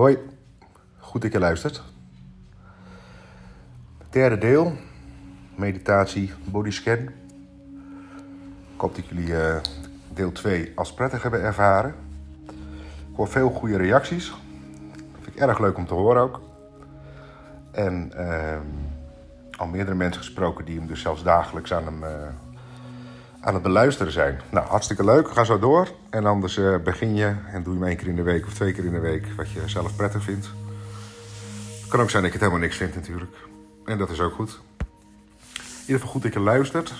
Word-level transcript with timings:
Hoi, 0.00 0.18
goed 0.98 1.22
dat 1.22 1.32
je 1.32 1.38
luistert. 1.38 1.82
Derde 4.10 4.38
deel, 4.38 4.72
meditatie, 5.54 6.32
bodyscan. 6.44 6.98
Ik 8.74 8.80
hoop 8.80 8.94
dat 8.94 9.06
jullie 9.06 9.28
uh, 9.28 9.56
deel 10.12 10.32
2 10.32 10.72
als 10.74 10.94
prettig 10.94 11.22
hebben 11.22 11.42
ervaren. 11.42 11.94
Ik 13.10 13.16
hoor 13.16 13.28
veel 13.28 13.50
goede 13.50 13.76
reacties. 13.76 14.28
Dat 14.28 15.20
vind 15.20 15.36
ik 15.36 15.42
erg 15.42 15.58
leuk 15.58 15.76
om 15.76 15.86
te 15.86 15.94
horen 15.94 16.22
ook. 16.22 16.40
En 17.70 18.12
uh, 18.16 18.58
al 19.56 19.66
meerdere 19.66 19.96
mensen 19.96 20.22
gesproken 20.22 20.64
die 20.64 20.78
hem 20.78 20.86
dus 20.86 21.00
zelfs 21.00 21.22
dagelijks 21.22 21.72
aan, 21.72 21.84
hem, 21.84 22.02
uh, 22.02 22.10
aan 23.40 23.54
het 23.54 23.62
beluisteren 23.62 24.12
zijn. 24.12 24.40
Nou, 24.50 24.66
hartstikke 24.66 25.04
leuk. 25.04 25.30
Ga 25.30 25.44
zo 25.44 25.58
door. 25.58 25.88
En 26.10 26.26
anders 26.26 26.56
uh, 26.56 26.76
begin 26.76 27.14
je 27.14 27.34
en 27.52 27.62
doe 27.62 27.72
je 27.72 27.78
hem 27.78 27.88
één 27.88 27.96
keer 27.96 28.08
in 28.08 28.16
de 28.16 28.22
week 28.22 28.46
of 28.46 28.54
twee 28.54 28.72
keer 28.72 28.84
in 28.84 28.92
de 28.92 29.00
week 29.00 29.26
wat 29.36 29.50
je 29.50 29.60
zelf 29.66 29.96
prettig 29.96 30.22
vindt. 30.22 30.50
Het 31.80 31.88
kan 31.88 32.00
ook 32.00 32.10
zijn 32.10 32.22
dat 32.22 32.32
ik 32.32 32.40
het 32.40 32.48
helemaal 32.48 32.66
niks 32.68 32.76
vind 32.76 32.94
natuurlijk. 32.94 33.36
En 33.84 33.98
dat 33.98 34.10
is 34.10 34.20
ook 34.20 34.32
goed. 34.32 34.60
In 35.58 35.80
ieder 35.80 35.94
geval 35.94 36.08
goed 36.08 36.22
dat 36.22 36.32
je 36.32 36.40
luistert. 36.40 36.94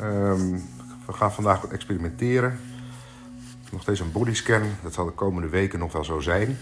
Um, 0.00 0.62
we 1.06 1.12
gaan 1.12 1.32
vandaag 1.32 1.60
wat 1.60 1.70
experimenteren. 1.70 2.58
Nog 3.70 3.82
steeds 3.82 4.00
een 4.00 4.12
bodyscan. 4.12 4.62
Dat 4.82 4.92
zal 4.92 5.04
de 5.04 5.12
komende 5.12 5.48
weken 5.48 5.78
nog 5.78 5.92
wel 5.92 6.04
zo 6.04 6.20
zijn. 6.20 6.58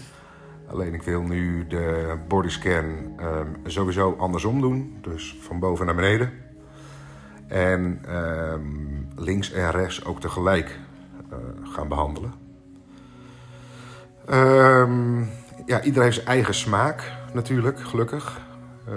Alleen 0.67 0.93
ik 0.93 1.03
wil 1.03 1.21
nu 1.21 1.67
de 1.67 2.15
bodyscan 2.27 2.85
um, 3.19 3.55
sowieso 3.65 4.15
andersom 4.19 4.61
doen. 4.61 4.97
Dus 5.01 5.37
van 5.41 5.59
boven 5.59 5.85
naar 5.85 5.95
beneden. 5.95 6.31
En 7.49 8.01
um, 8.15 9.07
links 9.15 9.51
en 9.51 9.71
rechts 9.71 10.05
ook 10.05 10.19
tegelijk 10.19 10.79
uh, 11.31 11.37
gaan 11.73 11.87
behandelen. 11.87 12.33
Um, 14.29 15.29
ja, 15.65 15.81
iedereen 15.81 16.03
heeft 16.03 16.15
zijn 16.15 16.27
eigen 16.27 16.53
smaak 16.53 17.11
natuurlijk, 17.33 17.79
gelukkig. 17.79 18.41
Uh, 18.87 18.93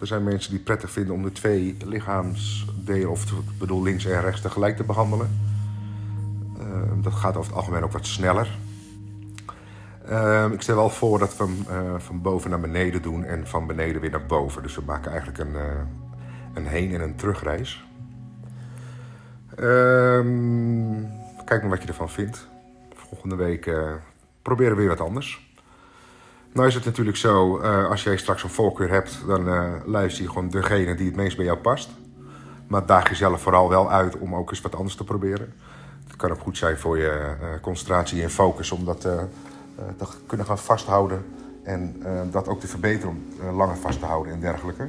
er 0.00 0.06
zijn 0.06 0.24
mensen 0.24 0.50
die 0.50 0.60
prettig 0.60 0.90
vinden 0.90 1.14
om 1.14 1.22
de 1.22 1.32
twee 1.32 1.76
lichaamsdelen, 1.84 3.10
of 3.10 3.24
ik 3.30 3.58
bedoel 3.58 3.82
links 3.82 4.04
en 4.04 4.20
rechts, 4.20 4.40
tegelijk 4.40 4.76
te 4.76 4.84
behandelen. 4.84 5.54
Dat 7.00 7.12
gaat 7.12 7.36
over 7.36 7.50
het 7.50 7.60
algemeen 7.60 7.84
ook 7.84 7.92
wat 7.92 8.06
sneller. 8.06 8.58
Ik 10.52 10.62
stel 10.62 10.76
wel 10.76 10.90
voor 10.90 11.18
dat 11.18 11.36
we 11.36 11.44
hem 11.44 12.00
van 12.00 12.22
boven 12.22 12.50
naar 12.50 12.60
beneden 12.60 13.02
doen 13.02 13.24
en 13.24 13.46
van 13.46 13.66
beneden 13.66 14.00
weer 14.00 14.10
naar 14.10 14.26
boven. 14.26 14.62
Dus 14.62 14.74
we 14.74 14.82
maken 14.86 15.10
eigenlijk 15.10 15.38
een, 15.38 15.56
een 16.54 16.66
heen- 16.66 16.94
en 16.94 17.00
een 17.00 17.16
terugreis. 17.16 17.86
Um, 19.60 21.08
kijk 21.44 21.60
maar 21.60 21.70
wat 21.70 21.82
je 21.82 21.88
ervan 21.88 22.10
vindt. 22.10 22.46
Volgende 22.94 23.36
week 23.36 23.66
uh, 23.66 23.92
proberen 24.42 24.72
we 24.72 24.80
weer 24.80 24.88
wat 24.88 25.00
anders. 25.00 25.54
Nou 26.52 26.68
is 26.68 26.74
het 26.74 26.84
natuurlijk 26.84 27.16
zo, 27.16 27.60
uh, 27.60 27.90
als 27.90 28.02
jij 28.02 28.16
straks 28.16 28.42
een 28.42 28.50
voorkeur 28.50 28.90
hebt, 28.90 29.18
dan 29.26 29.48
uh, 29.48 29.72
luister 29.84 30.22
je 30.22 30.28
gewoon 30.28 30.48
degene 30.48 30.94
die 30.94 31.06
het 31.06 31.16
meest 31.16 31.36
bij 31.36 31.44
jou 31.44 31.58
past. 31.58 31.90
Maar 32.66 32.86
daag 32.86 33.08
jezelf 33.08 33.40
vooral 33.40 33.68
wel 33.68 33.90
uit 33.90 34.18
om 34.18 34.34
ook 34.34 34.50
eens 34.50 34.60
wat 34.60 34.74
anders 34.74 34.96
te 34.96 35.04
proberen. 35.04 35.52
Het 36.06 36.16
kan 36.16 36.30
ook 36.30 36.40
goed 36.40 36.58
zijn 36.58 36.78
voor 36.78 36.98
je 36.98 37.34
concentratie 37.62 38.22
en 38.22 38.30
focus 38.30 38.70
om 38.70 38.84
dat 38.84 39.00
te 39.00 39.26
kunnen 40.26 40.46
gaan 40.46 40.58
vasthouden. 40.58 41.24
En 41.62 42.02
dat 42.30 42.48
ook 42.48 42.60
te 42.60 42.66
verbeteren 42.66 43.08
om 43.08 43.56
langer 43.56 43.76
vast 43.76 43.98
te 43.98 44.06
houden 44.06 44.32
en 44.32 44.40
dergelijke. 44.40 44.88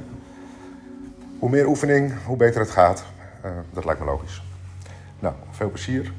Hoe 1.38 1.50
meer 1.50 1.66
oefening, 1.66 2.24
hoe 2.24 2.36
beter 2.36 2.60
het 2.60 2.70
gaat. 2.70 3.04
dat 3.72 3.84
lijkt 3.84 4.00
me 4.00 4.06
logisch. 4.06 4.47
Nou, 5.20 5.34
veel 5.50 5.70
plezier. 5.70 6.12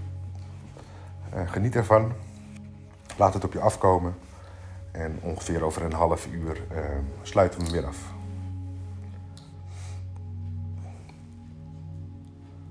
Uh, 1.36 1.50
geniet 1.52 1.75
ervan. 1.75 2.11
Laat 3.17 3.33
het 3.33 3.44
op 3.44 3.53
je 3.53 3.59
afkomen. 3.59 4.14
En 4.92 5.19
ongeveer 5.22 5.64
over 5.64 5.83
een 5.83 5.94
half 5.94 6.28
uur 6.28 6.64
uh, 6.72 6.80
sluiten 7.22 7.59
we 7.59 7.66
hem 7.66 7.73
weer 7.73 7.86
af. 7.86 8.14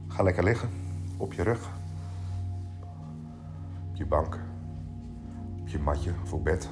Ga 0.09 0.23
lekker 0.23 0.45
liggen. 0.45 0.69
Op 1.17 1.33
je 1.33 1.43
rug. 1.43 1.71
Op 3.89 3.97
je 3.97 4.07
bank. 4.07 4.39
Op 5.61 5.69
je 5.69 5.79
matje 5.79 6.13
op 6.31 6.45
bed. 6.45 6.69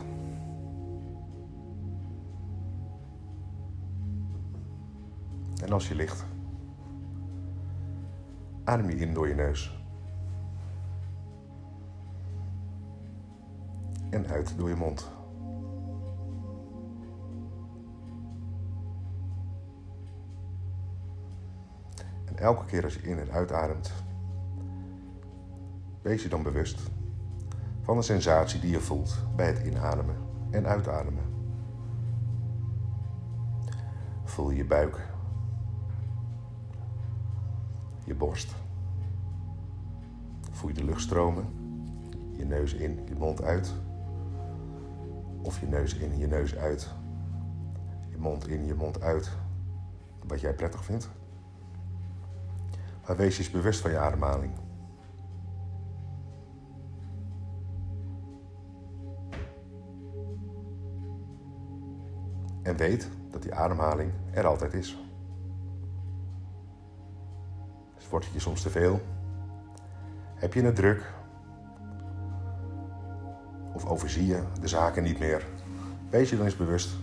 En 5.64 5.72
als 5.72 5.88
je 5.88 5.94
ligt, 5.94 6.24
adem 8.66 8.90
je 8.90 8.96
in 8.96 9.14
door 9.14 9.28
je 9.28 9.34
neus. 9.34 9.78
En 14.10 14.26
uit 14.26 14.54
door 14.56 14.68
je 14.68 14.74
mond. 14.74 15.10
En 22.24 22.36
elke 22.36 22.64
keer 22.64 22.84
als 22.84 22.94
je 22.94 23.02
in 23.02 23.18
en 23.18 23.30
uitademt, 23.30 23.92
wees 26.02 26.22
je 26.22 26.28
dan 26.28 26.42
bewust 26.42 26.80
van 27.82 27.96
de 27.96 28.02
sensatie 28.02 28.60
die 28.60 28.70
je 28.70 28.80
voelt 28.80 29.18
bij 29.36 29.46
het 29.46 29.66
inademen 29.66 30.16
en 30.50 30.66
uitademen. 30.66 31.24
Voel 34.24 34.50
je 34.50 34.64
buik, 34.64 35.06
je 38.06 38.14
borst. 38.14 38.54
Voel 40.50 40.68
je 40.68 40.74
de 40.74 40.84
lucht 40.84 41.00
stromen, 41.00 41.44
je 42.32 42.44
neus 42.44 42.74
in, 42.74 43.00
je 43.08 43.14
mond 43.14 43.42
uit. 43.42 43.74
Of 45.42 45.60
je 45.60 45.66
neus 45.66 45.94
in, 45.94 46.18
je 46.18 46.26
neus 46.26 46.56
uit. 46.56 46.94
Je 48.10 48.18
mond 48.18 48.48
in, 48.48 48.66
je 48.66 48.74
mond 48.74 49.00
uit. 49.00 49.30
Wat 50.26 50.40
jij 50.40 50.54
prettig 50.54 50.84
vindt. 50.84 51.10
Maar 53.06 53.16
wees 53.16 53.38
eens 53.38 53.50
bewust 53.50 53.80
van 53.80 53.90
je 53.90 53.98
ademhaling. 53.98 54.52
En 62.62 62.76
weet 62.76 63.10
dat 63.30 63.42
die 63.42 63.54
ademhaling 63.54 64.12
er 64.30 64.46
altijd 64.46 64.74
is. 64.74 65.05
Wordt 68.08 68.24
het 68.24 68.34
je 68.34 68.40
soms 68.40 68.62
te 68.62 68.70
veel? 68.70 69.00
Heb 70.34 70.54
je 70.54 70.62
het 70.62 70.76
druk? 70.76 71.12
Of 73.72 73.84
overzie 73.84 74.26
je 74.26 74.42
de 74.60 74.68
zaken 74.68 75.02
niet 75.02 75.18
meer? 75.18 75.46
Wees 76.10 76.30
je 76.30 76.36
dan 76.36 76.44
eens 76.44 76.56
bewust 76.56 76.96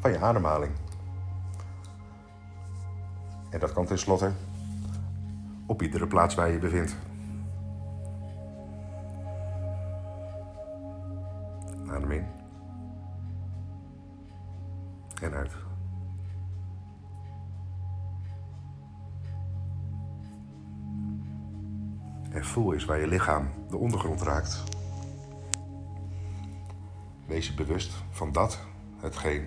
van 0.00 0.10
je 0.10 0.18
ademhaling. 0.18 0.72
En 3.50 3.58
dat 3.58 3.72
kan 3.72 3.86
tenslotte 3.86 4.32
op 5.66 5.82
iedere 5.82 6.06
plaats 6.06 6.34
waar 6.34 6.46
je 6.46 6.52
je 6.52 6.58
bevindt. 6.58 6.96
Eens 22.58 22.84
waar 22.84 23.00
je 23.00 23.06
lichaam 23.06 23.50
de 23.68 23.76
ondergrond 23.76 24.22
raakt. 24.22 24.62
Wees 27.26 27.46
je 27.46 27.54
bewust 27.54 27.92
van 28.10 28.32
dat, 28.32 28.60
hetgeen 28.96 29.46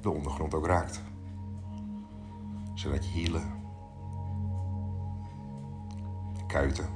de 0.00 0.10
ondergrond 0.10 0.54
ook 0.54 0.66
raakt. 0.66 1.02
Zodat 2.74 3.04
je 3.04 3.10
hielen, 3.10 3.42
kuiten, 6.46 6.88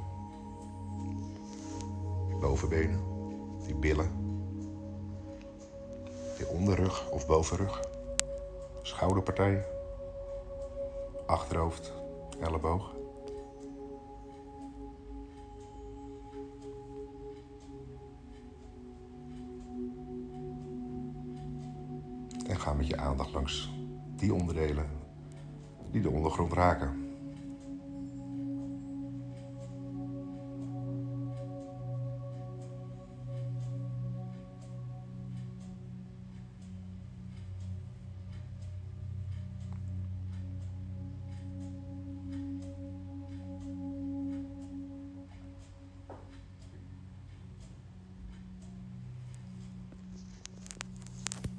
je 2.29 2.37
bovenbenen, 2.41 3.01
je 3.67 3.75
billen, 3.75 4.11
je 6.39 6.47
onderrug 6.49 7.11
of 7.11 7.27
bovenrug, 7.27 7.81
schouderpartij, 8.83 9.67
achterhoofd, 11.27 11.93
elleboog. 12.41 12.96
je 22.87 22.97
aandacht 22.97 23.33
langs 23.33 23.71
die 24.17 24.35
onderdelen 24.35 24.87
die 25.91 26.03
de 26.03 26.11
ondergrond 26.11 26.53
raken. 26.53 27.07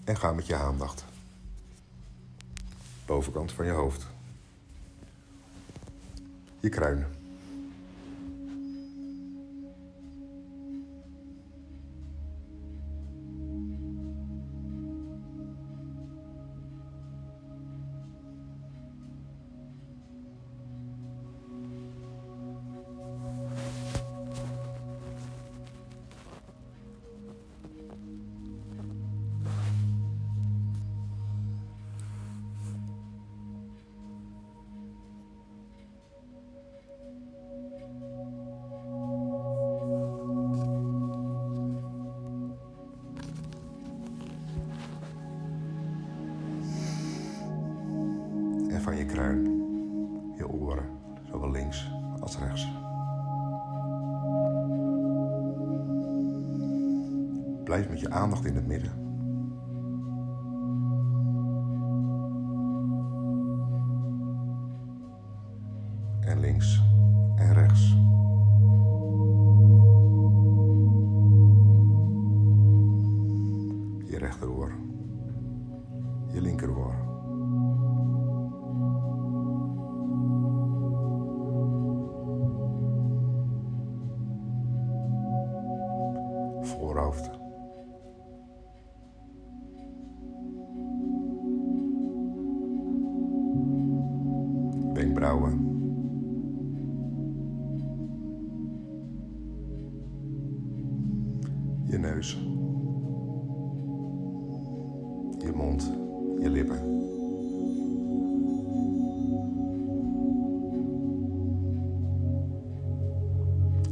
en 0.08 0.18
ga 0.18 0.32
met 0.32 0.48
je 0.48 0.56
aandacht. 0.56 1.17
Bovenkant 3.07 3.51
van 3.51 3.65
je 3.65 3.71
hoofd. 3.71 4.07
Je 6.59 6.69
kruin. 6.69 7.17
Blijf 57.68 57.90
met 57.90 58.00
je 58.00 58.10
aandacht 58.10 58.46
in 58.46 58.56
het 58.56 58.68
midden. 58.68 59.06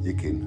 Je 0.06 0.16
kin. 0.16 0.44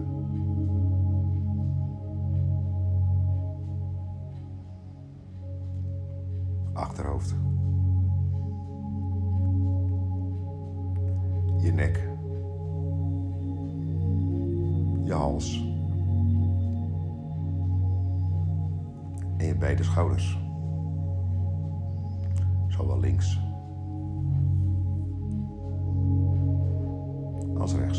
achterhoofd. 6.72 7.34
Je 11.56 11.72
nek. 11.72 12.08
Je 15.04 15.12
hals. 15.12 15.64
En 19.36 19.46
je 19.46 19.56
beide 19.56 19.82
schouders. 19.82 20.38
Zowel 22.68 23.00
links 23.00 23.40
als 27.58 27.74
rechts. 27.74 27.97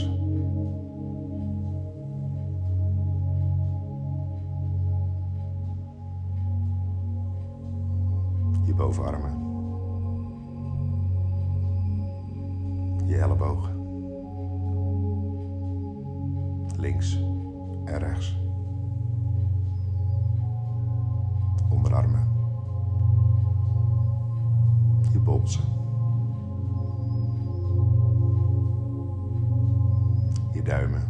Duimen, 30.69 31.03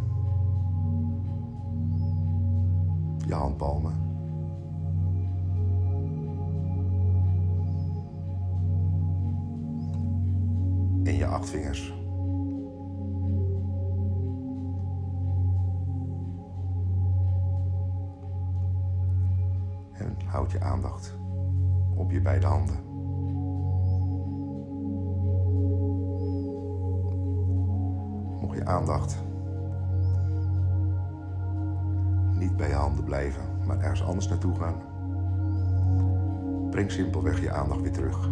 je 3.26 3.34
handpalmen. 3.34 4.08
en 11.04 11.16
je 11.16 11.26
acht 11.26 11.50
vingers. 11.50 11.94
En 19.92 20.16
houd 20.26 20.50
je 20.50 20.60
aandacht 20.60 21.18
op 21.94 22.10
je 22.10 22.20
beide 22.20 22.46
handen. 22.46 22.88
Aandacht 28.70 29.29
bij 32.60 32.68
je 32.68 32.74
handen 32.74 33.04
blijven, 33.04 33.42
maar 33.66 33.78
ergens 33.78 34.02
anders 34.02 34.28
naartoe 34.28 34.54
gaan, 34.54 34.74
breng 36.70 36.90
simpelweg 36.90 37.40
je 37.40 37.50
aandacht 37.52 37.80
weer 37.80 37.92
terug 37.92 38.28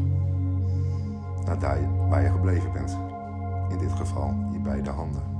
naar 1.45 1.59
daar 1.59 2.09
waar 2.09 2.23
je 2.23 2.31
gebleven 2.31 2.73
bent. 2.73 2.99
In 3.71 3.79
dit 3.79 3.93
geval 3.93 4.35
je 4.53 4.59
beide 4.59 4.91
handen. 4.91 5.38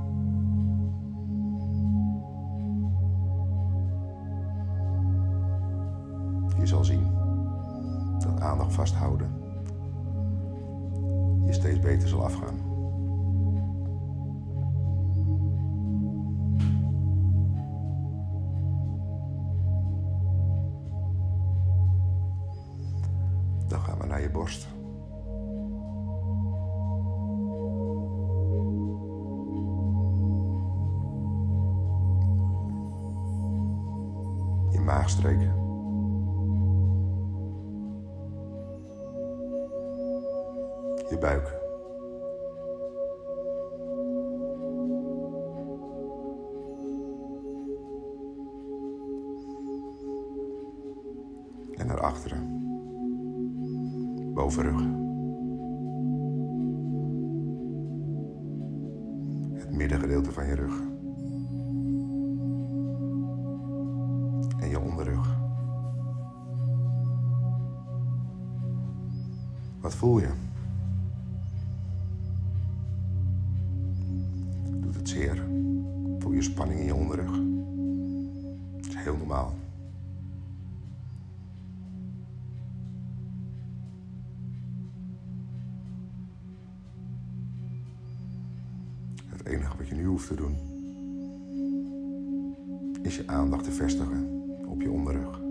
Je 24.29 24.35
borst. 24.35 24.67
Je 34.71 34.79
maagstreek. 34.79 35.39
Je 41.09 41.17
buik. 41.19 41.58
zeer. 75.09 75.43
Voel 76.19 76.31
je 76.31 76.41
spanning 76.41 76.79
in 76.79 76.85
je 76.85 76.95
onderrug. 76.95 77.31
Dat 78.81 78.85
is 78.89 78.95
heel 78.95 79.17
normaal. 79.17 79.53
Het 89.25 89.45
enige 89.45 89.77
wat 89.77 89.87
je 89.87 89.95
nu 89.95 90.05
hoeft 90.05 90.27
te 90.27 90.35
doen 90.35 90.55
is 93.01 93.15
je 93.15 93.27
aandacht 93.27 93.63
te 93.63 93.71
vestigen 93.71 94.27
op 94.67 94.81
je 94.81 94.89
onderrug. 94.89 95.48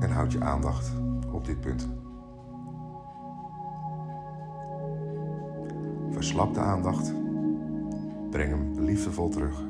En 0.00 0.10
houd 0.10 0.32
je 0.32 0.40
aandacht 0.40 0.92
op 1.32 1.44
dit 1.44 1.60
punt. 1.60 1.88
Verslap 6.10 6.54
de 6.54 6.60
aandacht. 6.60 7.14
Breng 8.30 8.50
hem 8.50 8.80
liefdevol 8.80 9.28
terug 9.28 9.62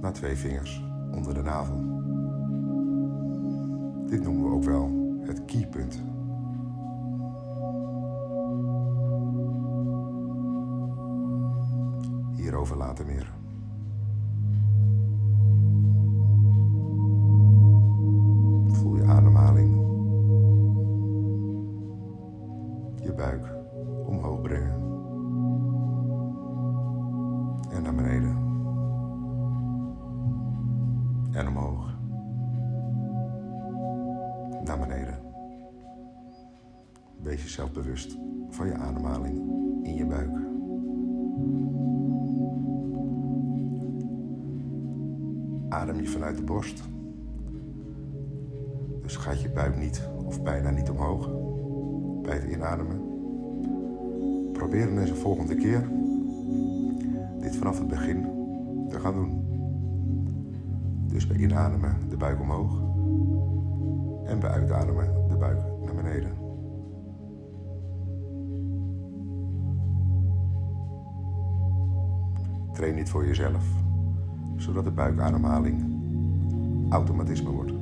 naar 0.00 0.12
twee 0.12 0.36
vingers 0.36 0.84
onder 1.14 1.34
de 1.34 1.42
navel. 1.42 1.76
Dit 4.06 4.22
noemen 4.22 4.44
we 4.44 4.50
ook 4.50 4.64
wel 4.64 4.90
het 5.20 5.44
keypunt. 5.44 6.02
Hierover 12.36 12.76
later 12.76 13.06
meer. 13.06 13.32
De 46.36 46.42
borst. 46.42 46.82
Dus 49.02 49.16
gaat 49.16 49.40
je 49.40 49.50
buik 49.50 49.76
niet 49.76 50.08
of 50.24 50.42
bijna 50.42 50.70
niet 50.70 50.90
omhoog 50.90 51.30
bij 52.22 52.34
het 52.34 52.50
inademen. 52.50 53.00
Probeer 54.52 54.86
dan 54.86 54.98
eens 54.98 55.10
een 55.10 55.16
volgende 55.16 55.54
keer 55.54 55.88
dit 57.40 57.56
vanaf 57.56 57.78
het 57.78 57.88
begin 57.88 58.26
te 58.88 59.00
gaan 59.00 59.14
doen. 59.14 59.44
Dus 61.06 61.26
bij 61.26 61.36
inademen 61.36 61.96
de 62.08 62.16
buik 62.16 62.40
omhoog 62.40 62.80
en 64.24 64.40
bij 64.40 64.50
uitademen 64.50 65.28
de 65.28 65.36
buik 65.36 65.60
naar 65.84 65.94
beneden. 65.94 66.44
Train 72.72 72.96
dit 72.96 73.08
voor 73.08 73.26
jezelf, 73.26 73.64
zodat 74.56 74.84
de 74.84 74.90
buikademhaling 74.90 75.95
automatisme 76.88 77.50
wordt. 77.50 77.75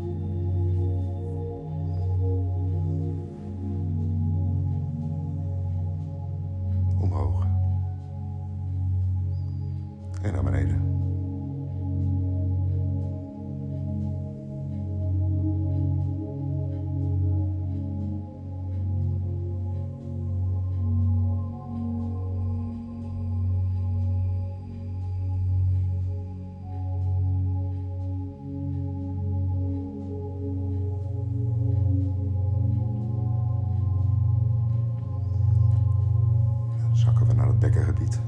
Naar 37.35 37.47
het 37.47 37.59
bekkengebied. 37.59 38.21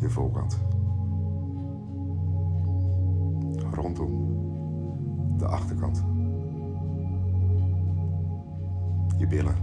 Je 0.00 0.08
voorkant. 0.08 0.60
Rondom 3.70 4.38
de 5.38 5.46
achterkant. 5.46 6.04
Je 9.16 9.26
billen. 9.26 9.56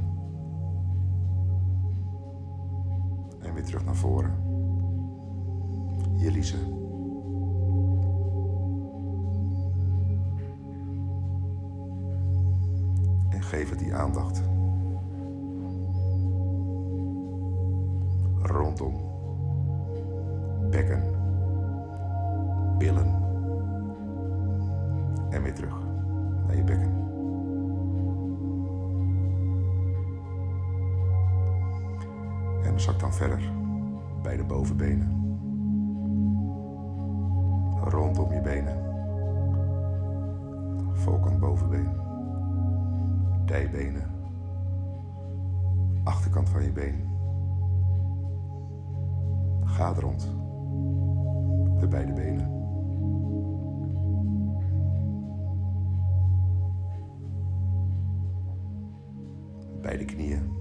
En 3.41 3.53
weer 3.53 3.63
terug 3.63 3.85
naar 3.85 3.95
voren. 3.95 4.31
Je 6.15 6.31
liezen. 6.31 6.86
Geef 13.47 13.69
het 13.69 13.79
die 13.79 13.95
aandacht. 13.95 14.41
Rondom. 18.41 18.93
Bekken. 20.69 21.03
Billen. 22.77 23.15
En 25.29 25.43
weer 25.43 25.53
terug 25.53 25.75
naar 26.47 26.55
je 26.55 26.63
bekken. 26.63 27.05
En 32.63 32.79
zak 32.79 32.99
dan 32.99 33.13
verder 33.13 33.51
bij 34.21 34.37
de 34.37 34.43
bovenbenen. 34.43 35.16
Dijbenen, 43.57 44.11
achterkant 46.03 46.49
van 46.49 46.63
je 46.63 46.71
been. 46.71 47.15
Gaat 49.63 49.99
rond 49.99 50.35
de 51.79 51.87
beide 51.87 52.13
benen. 52.13 52.55
Beide 59.81 60.05
knieën. 60.05 60.56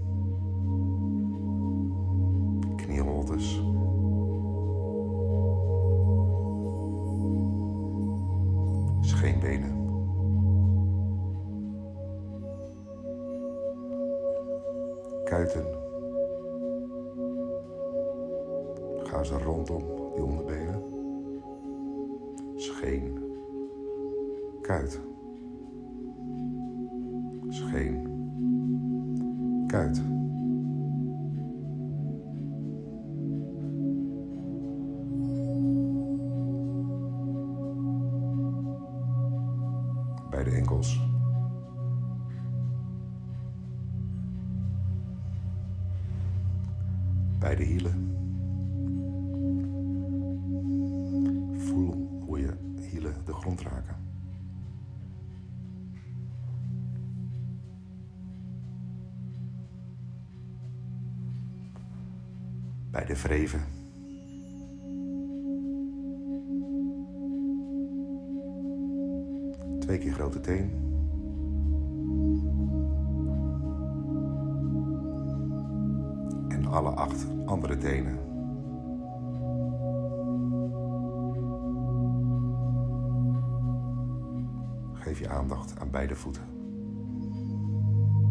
Bij 47.38 47.54
de 47.54 47.64
hielen. 47.64 48.14
Voel 51.58 52.20
hoe 52.26 52.38
je 52.38 52.56
hielen 52.80 53.24
de 53.24 53.32
grond 53.32 53.60
raken. 53.60 54.06
bij 62.96 63.04
de 63.04 63.16
vreven. 63.16 63.75
Keer 69.98 70.12
grote 70.12 70.40
teen. 70.40 70.70
En 76.48 76.66
alle 76.66 76.90
acht 76.90 77.26
andere 77.44 77.76
tenen. 77.76 78.18
Geef 84.92 85.18
je 85.18 85.28
aandacht 85.28 85.78
aan 85.78 85.90
beide 85.90 86.14
voeten. 86.14 86.42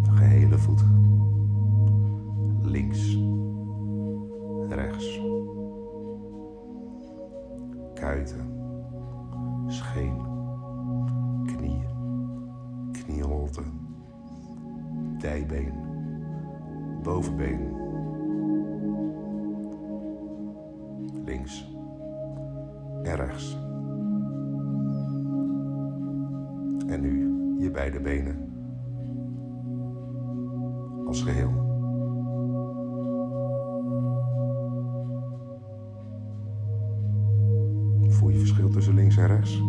De 0.04 0.12
gehele 0.12 0.58
voet. 0.58 0.84
Links. 2.62 3.25
Dijbeen. 15.26 15.74
Bovenbeen. 17.04 17.60
Links. 21.26 21.76
En 23.04 23.16
rechts. 23.16 23.58
En 26.88 27.02
nu 27.02 27.36
je 27.60 27.72
beide 27.72 28.00
benen. 28.00 28.54
Als 31.06 31.22
geheel. 31.24 31.52
Voel 38.10 38.30
je 38.30 38.38
verschil 38.38 38.70
tussen 38.70 38.94
links 38.94 39.18
en 39.18 39.28
rechts? 39.28 39.62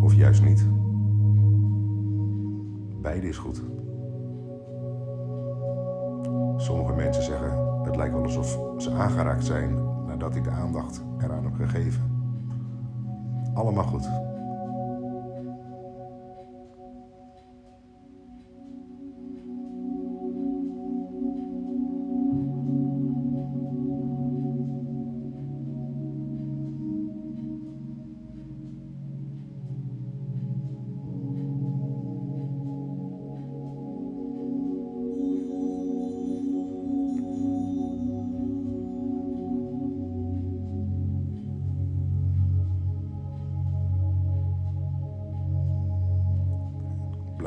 Of 0.00 0.14
juist 0.14 0.44
niet? 0.44 0.77
Is 3.22 3.38
goed. 3.38 3.62
Sommige 6.56 6.92
mensen 6.92 7.22
zeggen 7.22 7.82
het 7.84 7.96
lijkt 7.96 8.14
wel 8.14 8.22
alsof 8.22 8.58
ze 8.76 8.90
aangeraakt 8.90 9.44
zijn 9.44 9.74
nadat 10.06 10.36
ik 10.36 10.44
de 10.44 10.50
aandacht 10.50 11.02
eraan 11.18 11.44
heb 11.44 11.54
gegeven. 11.54 12.02
Allemaal 13.54 13.84
goed. 13.84 14.08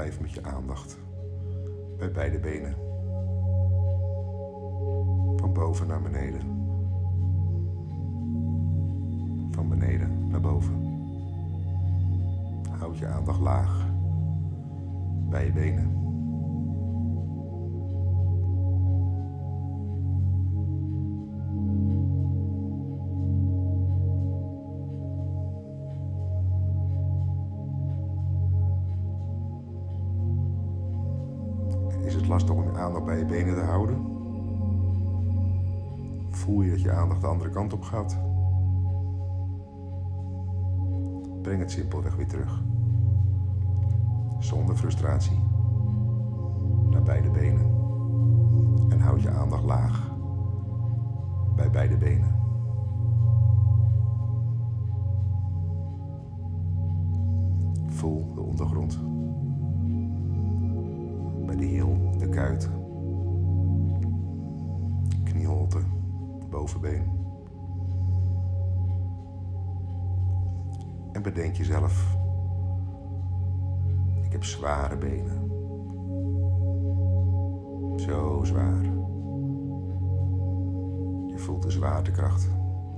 Blijf 0.01 0.21
met 0.21 0.31
je 0.31 0.43
aandacht 0.43 0.99
bij 1.97 2.11
beide 2.11 2.39
benen. 2.39 2.75
Van 5.35 5.53
boven 5.53 5.87
naar 5.87 6.01
beneden. 6.01 6.41
Van 9.51 9.69
beneden 9.69 10.27
naar 10.29 10.41
boven. 10.41 10.73
Houd 12.79 12.97
je 12.97 13.07
aandacht 13.07 13.39
laag 13.39 13.85
bij 15.29 15.45
je 15.45 15.51
benen. 15.51 16.00
Gaat? 37.83 38.19
Breng 41.41 41.59
het 41.59 41.71
simpelweg 41.71 42.15
weer 42.15 42.27
terug. 42.27 42.63
Zonder 44.39 44.75
frustratie. 44.75 45.39
Naar 46.89 47.03
beide 47.03 47.29
benen. 47.29 47.79
En 48.89 48.99
houd 48.99 49.21
je 49.21 49.29
aandacht 49.29 49.63
laag. 49.63 50.11
Bij 51.55 51.69
beide 51.69 51.97
benen. 51.97 52.39
Voel 57.87 58.33
de 58.33 58.41
ondergrond 58.41 58.99
bij 61.51 61.59
de 61.59 61.65
hiel, 61.65 61.97
de 62.17 62.29
kuit, 62.29 62.69
knieholte, 65.23 65.79
bovenbeen. 66.49 67.20
En 71.21 71.33
bedenk 71.33 71.55
jezelf, 71.55 72.15
ik 74.23 74.31
heb 74.31 74.43
zware 74.43 74.97
benen. 74.97 75.49
Zo 77.99 78.43
zwaar. 78.43 78.83
Je 81.27 81.37
voelt 81.37 81.61
de 81.61 81.71
zwaartekracht, 81.71 82.49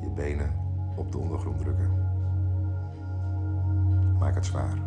je 0.01 0.09
benen 0.15 0.55
op 0.95 1.11
de 1.11 1.17
ondergrond 1.17 1.59
drukken. 1.59 1.91
Maak 4.19 4.35
het 4.35 4.45
zwaar. 4.45 4.77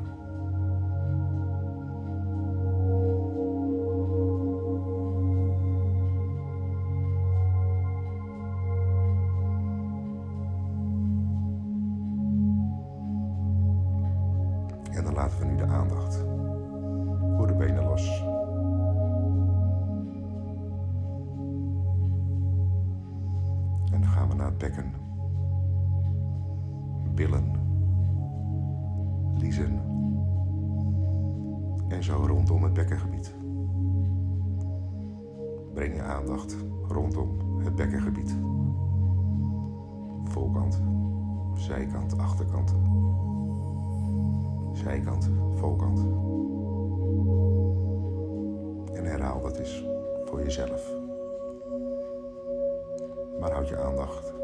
En 14.91 15.05
dan 15.05 15.15
laten 15.15 15.39
we 15.39 15.45
nu 15.45 15.57
de 15.57 15.67
aandacht 15.67 16.25
voor 17.37 17.47
de 17.47 17.55
benen 17.55 17.85
los. 17.85 18.25
En 23.93 24.01
dan 24.01 24.11
gaan 24.11 24.29
we 24.29 24.35
naar 24.35 24.47
het 24.47 24.59
bekken. 24.59 24.93
Billen. 27.15 27.53
Liezen. 29.35 29.81
En 31.89 32.05
zo 32.05 32.25
rondom 32.27 32.63
het 32.63 32.73
bekkengebied. 32.73 33.35
Breng 35.75 35.95
je 35.95 36.03
aandacht 36.03 36.57
rondom 36.89 37.61
het 37.65 37.75
bekkengebied. 37.75 38.37
Voorkant, 40.25 40.83
zijkant, 41.55 42.19
achterkant 42.19 42.75
zijkant, 44.77 45.31
voorkant. 45.55 45.99
En 48.93 49.05
herhaal 49.05 49.43
dat 49.43 49.59
eens 49.59 49.85
voor 50.25 50.43
jezelf. 50.43 50.93
Maar 53.41 53.53
houd 53.53 53.69
je 53.69 53.77
aandacht 53.77 54.35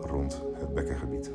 rond 0.00 0.42
het 0.54 0.74
bekkengebied. 0.74 1.32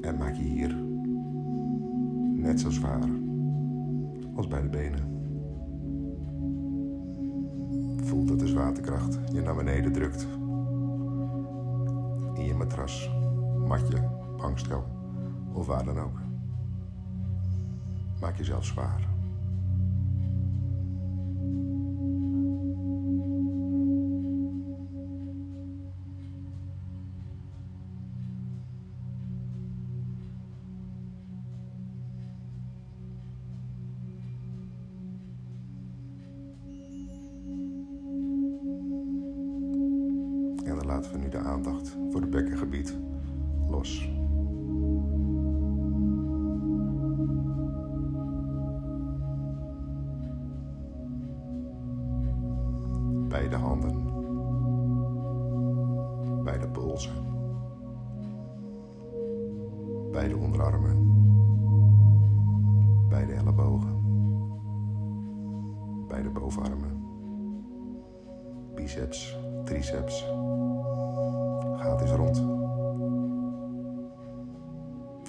En 0.00 0.16
maak 0.18 0.34
je 0.34 0.42
hier 0.42 0.76
net 2.34 2.60
zo 2.60 2.70
zwaar 2.70 3.08
als 4.34 4.48
bij 4.48 4.62
de 4.62 4.68
benen. 4.68 5.12
Voel 7.96 8.24
dat 8.24 8.38
de 8.38 8.46
zwaartekracht 8.46 9.18
je 9.32 9.40
naar 9.40 9.54
beneden 9.54 9.92
drukt 9.92 10.26
matras, 12.56 13.10
matje, 13.66 14.10
bankstel 14.36 14.84
of 15.52 15.66
waar 15.66 15.84
dan 15.84 15.98
ook. 15.98 16.18
Maak 18.20 18.36
jezelf 18.36 18.64
zwaar. 18.64 19.13
biceps, 68.74 69.36
triceps. 69.64 70.24
Gaat 71.76 72.00
eens 72.00 72.10
rond. 72.10 72.36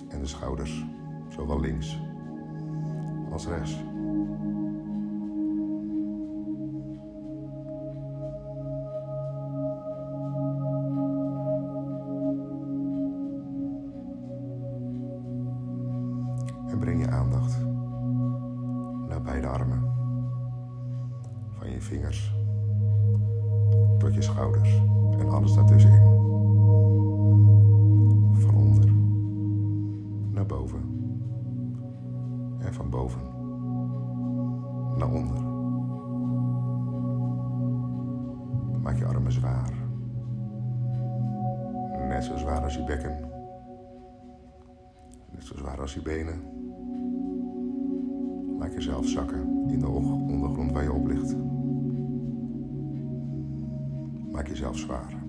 En 0.10 0.20
de 0.20 0.28
schouders, 0.28 0.86
zowel 1.30 1.60
links 1.60 2.00
als 3.32 3.48
rechts. 3.48 3.76
jezelf 54.48 54.78
zwaar. 54.78 55.25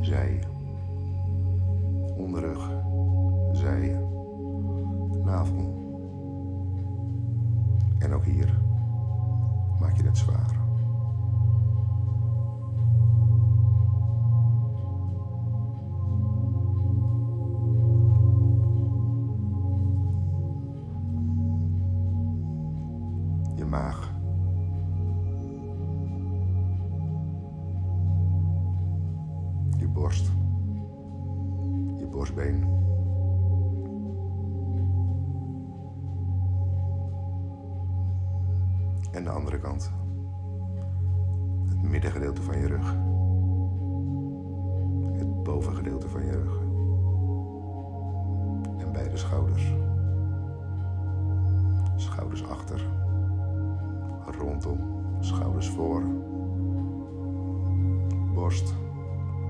zij. 0.00 0.38
Onderrug, 2.16 2.70
zij. 3.52 4.00
Navel. 5.24 5.86
En 7.98 8.12
ook 8.12 8.24
hier 8.24 8.60
maak 9.80 9.96
je 9.96 10.02
het 10.02 10.18
zwaar. 10.18 10.57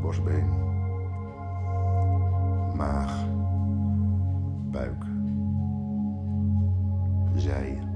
borstbeen, 0.08 0.48
maag, 2.76 3.26
buik, 4.70 5.04
zij. 7.34 7.87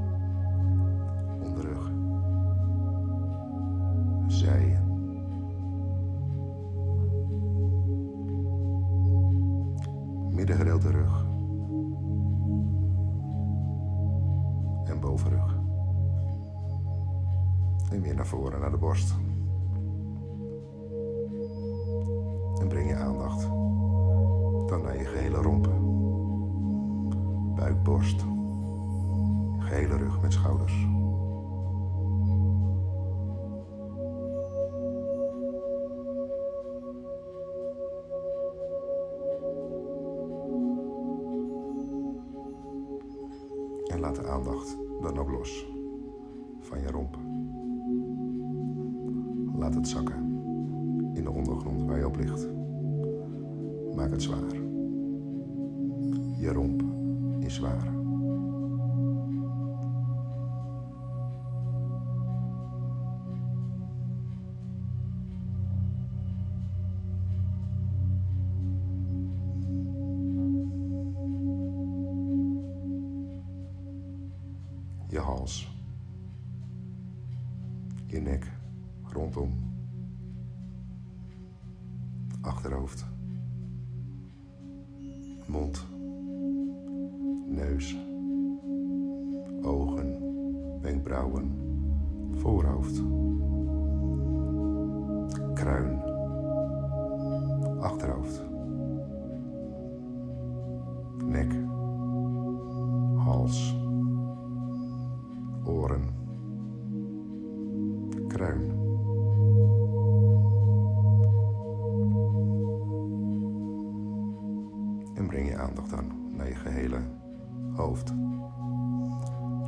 Maak 53.94 54.10
het 54.10 54.22
zwaar. 54.22 54.52
Je 56.38 56.52
romp 56.52 56.82
is 57.40 57.54
zwaar. 57.54 57.91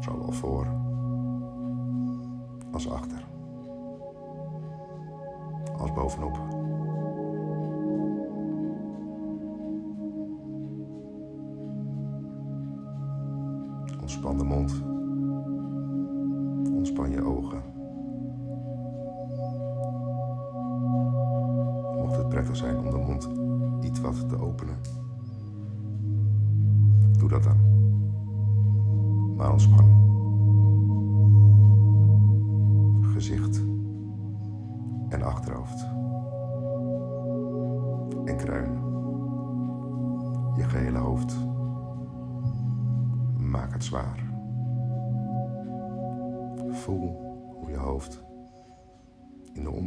Zowel 0.01 0.33
voor 0.33 0.67
als 2.73 2.89
achter. 2.89 3.25
Als 5.79 5.93
bovenop. 5.93 6.39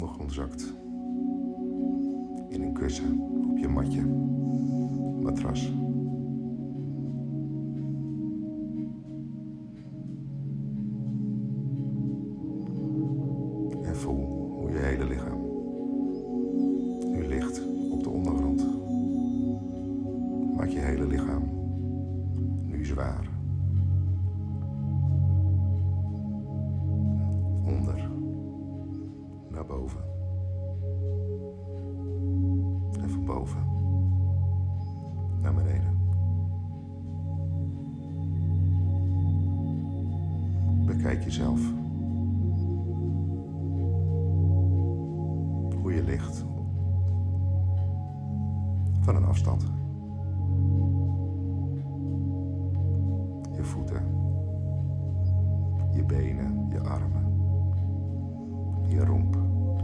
ondergrond 0.01 0.33
zakt. 0.33 0.73
In 2.49 2.62
een 2.62 2.73
kussen, 2.73 3.19
op 3.49 3.57
je 3.57 3.67
matje, 3.67 4.05
matras. 5.21 5.71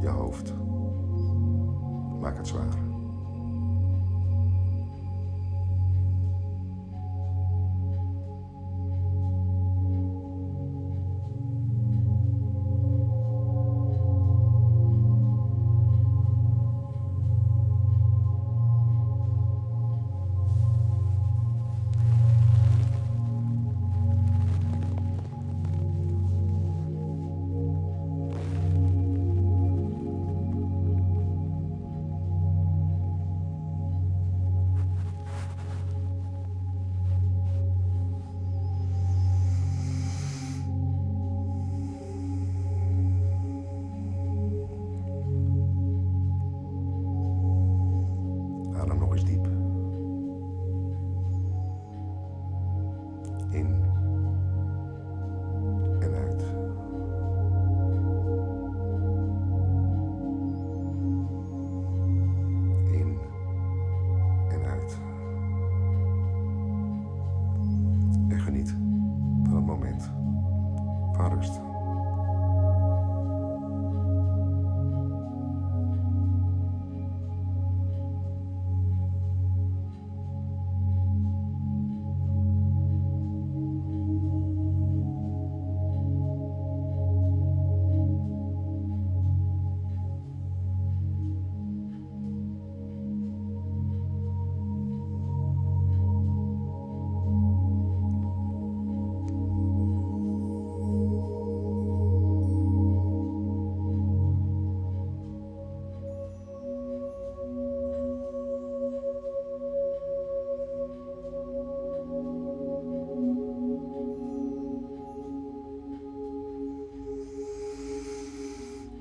je 0.03 0.09
hoofd. 0.09 0.53
Maak 2.19 2.37
het 2.37 2.47
zwaar. 2.47 2.92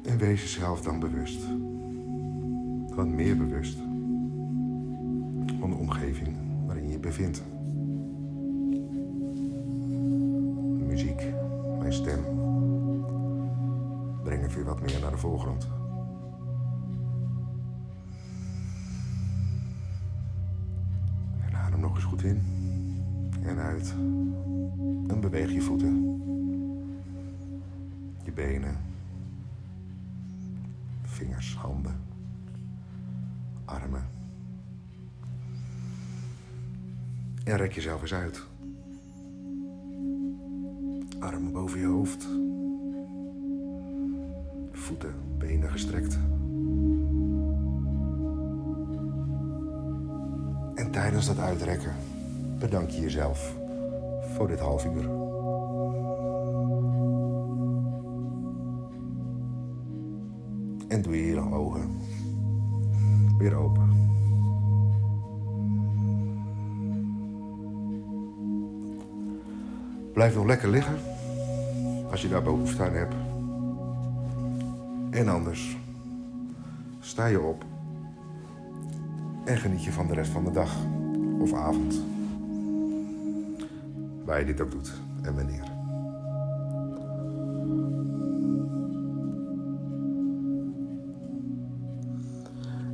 En 0.03 0.19
wees 0.19 0.43
jezelf 0.43 0.83
dan 0.83 1.01
bewust. 1.01 1.41
wat 2.95 3.07
meer 3.07 3.37
bewust 3.37 3.79
van 5.61 5.71
de 5.71 5.77
omgeving 5.77 6.37
waarin 6.67 6.87
je 6.87 6.93
je 6.93 6.99
bevindt. 6.99 7.43
De 10.79 10.85
muziek, 10.87 11.23
mijn 11.79 11.93
stem, 11.93 12.21
brengen 14.23 14.51
weer 14.51 14.65
wat 14.65 14.81
meer 14.81 15.01
naar 15.01 15.11
de 15.11 15.17
voorgrond. 15.17 15.82
En 37.53 37.59
rek 37.59 37.73
jezelf 37.73 38.01
eens 38.03 38.15
uit. 38.15 38.43
Armen 41.19 41.53
boven 41.53 41.81
je 41.81 41.87
hoofd. 41.87 42.27
Voeten, 44.73 45.15
benen 45.39 45.71
gestrekt. 45.71 46.19
En 50.75 50.91
tijdens 50.91 51.27
dat 51.27 51.39
uitrekken 51.39 51.95
bedank 52.59 52.91
je 52.91 53.01
jezelf 53.01 53.57
voor 54.37 54.49
dit 54.49 54.61
half 54.61 54.85
uur. 54.85 55.05
En 60.89 61.03
doe 61.03 61.27
je 61.27 61.35
dan 61.35 61.55
ogen 61.55 61.91
weer 63.39 63.55
open. 63.55 64.12
Blijf 70.13 70.35
nog 70.35 70.47
lekker 70.47 70.69
liggen 70.69 70.95
als 72.11 72.23
je 72.23 72.29
daar 72.29 72.43
behoefte 72.43 72.83
aan 72.83 72.93
hebt. 72.93 73.15
En 75.11 75.29
anders 75.29 75.77
sta 77.01 77.27
je 77.27 77.41
op 77.41 77.65
en 79.45 79.59
geniet 79.59 79.85
je 79.85 79.93
van 79.93 80.07
de 80.07 80.15
rest 80.15 80.31
van 80.31 80.45
de 80.45 80.51
dag 80.51 80.77
of 81.41 81.53
avond. 81.53 82.03
Waar 84.25 84.39
je 84.39 84.45
dit 84.45 84.61
ook 84.61 84.71
doet 84.71 84.93
en 85.23 85.35
wanneer. 85.35 85.71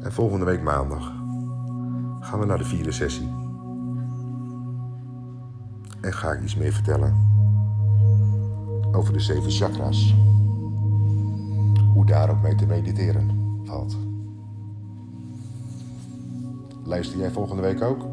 En 0.03 0.13
volgende 0.13 0.45
week 0.45 0.63
maandag 0.63 1.13
gaan 2.21 2.39
we 2.39 2.47
naar 2.47 2.59
de 2.59 2.65
vierde 2.65 2.93
sessie. 2.93 3.48
En 6.09 6.15
ga 6.15 6.33
ik 6.33 6.43
iets 6.43 6.57
meer 6.57 6.73
vertellen 6.73 7.15
over 8.93 9.13
de 9.13 9.21
zeven 9.21 9.51
chakras. 9.51 10.15
Hoe 11.93 12.07
daar 12.07 12.31
ook 12.31 12.43
mee 12.43 12.55
te 12.55 12.67
mediteren 12.67 13.31
valt. 13.65 13.97
Luister 16.85 17.19
jij 17.19 17.31
volgende 17.31 17.63
week 17.63 17.83
ook? 17.83 18.07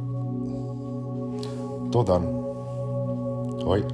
Tot 1.92 2.06
dan. 2.06 2.24
Hoi. 3.64 3.86